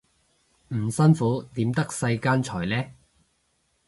[0.69, 2.91] 唔辛苦點得世間財呢